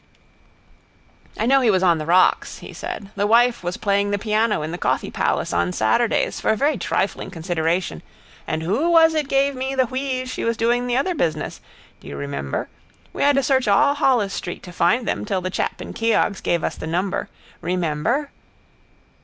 —I 1.37 1.45
knew 1.45 1.59
he 1.61 1.69
was 1.69 1.83
on 1.83 1.99
the 1.99 2.07
rocks, 2.07 2.57
he 2.57 2.73
said. 2.73 3.11
The 3.15 3.27
wife 3.27 3.63
was 3.63 3.77
playing 3.77 4.09
the 4.09 4.17
piano 4.17 4.63
in 4.63 4.71
the 4.71 4.79
coffee 4.79 5.11
palace 5.11 5.53
on 5.53 5.71
Saturdays 5.71 6.41
for 6.41 6.49
a 6.49 6.57
very 6.57 6.75
trifling 6.79 7.29
consideration 7.29 8.01
and 8.47 8.63
who 8.63 8.89
was 8.89 9.13
it 9.13 9.29
gave 9.29 9.53
me 9.53 9.75
the 9.75 9.85
wheeze 9.85 10.27
she 10.31 10.43
was 10.43 10.57
doing 10.57 10.87
the 10.87 10.97
other 10.97 11.13
business? 11.13 11.61
Do 11.99 12.07
you 12.07 12.17
remember? 12.17 12.67
We 13.13 13.21
had 13.21 13.35
to 13.35 13.43
search 13.43 13.67
all 13.67 13.93
Holles 13.93 14.33
street 14.33 14.63
to 14.63 14.71
find 14.71 15.07
them 15.07 15.23
till 15.23 15.39
the 15.39 15.51
chap 15.51 15.79
in 15.83 15.93
Keogh's 15.93 16.41
gave 16.41 16.63
us 16.63 16.75
the 16.75 16.87
number. 16.87 17.29
Remember? 17.61 18.31